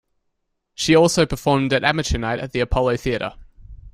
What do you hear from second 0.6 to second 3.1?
She also performed at amateur night at the Apollo